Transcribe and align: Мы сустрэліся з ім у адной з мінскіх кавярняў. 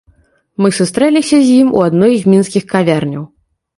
Мы 0.63 0.69
сустрэліся 0.77 1.37
з 1.43 1.49
ім 1.65 1.69
у 1.81 1.85
адной 1.89 2.13
з 2.25 2.33
мінскіх 2.33 2.63
кавярняў. 2.73 3.23